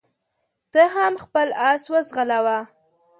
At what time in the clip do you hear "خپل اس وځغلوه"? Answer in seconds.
1.23-2.59